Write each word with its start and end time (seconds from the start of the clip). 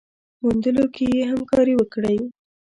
موندلو 0.41 0.85
کي 0.95 1.05
يې 1.17 1.23
همکاري 1.31 1.73
وکړئ 1.77 2.17